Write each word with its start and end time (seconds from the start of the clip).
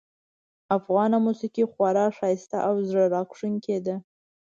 افغانه 0.77 1.17
موسیقي 1.25 1.63
خورا 1.71 2.05
ښایسته 2.17 2.57
او 2.67 2.75
زړه 2.89 3.05
راښکونکې 3.13 3.77
ده 3.85 3.95